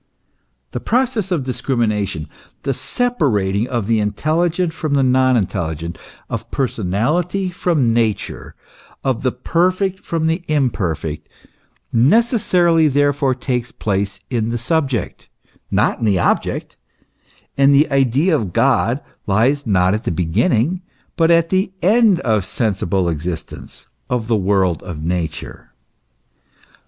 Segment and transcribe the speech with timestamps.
[0.71, 2.27] The process of discrimination,
[2.63, 8.55] the separating of the intelligent from the non intelligent, of personality from nature,
[9.03, 11.29] of the perfect from the imperfect,
[11.93, 15.29] necessarily therefore takes place in the subject,
[15.69, 16.77] not in the object,
[17.55, 20.81] and the idea of God lies not at the beginning
[21.15, 25.69] but at the end of sensible existence, of the world, of Nature.